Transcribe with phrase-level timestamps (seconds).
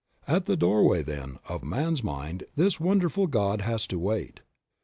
[0.27, 4.39] At the doorway, then, of man's mind this wonderful God has to wait.